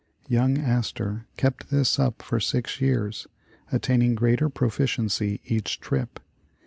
Young 0.27 0.57
Astor 0.57 1.27
kept 1.37 1.69
this 1.69 1.99
up 1.99 2.23
for 2.23 2.39
six 2.39 2.81
years, 2.81 3.27
attaining 3.71 4.15
greater 4.15 4.49
proficiency 4.49 5.41
each 5.45 5.79
trip. 5.79 6.19